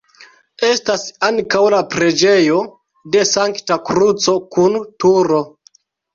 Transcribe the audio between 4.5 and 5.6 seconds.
kun turo.